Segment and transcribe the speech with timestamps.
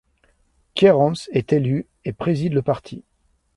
[0.73, 3.03] Kierans est élu et préside le parti.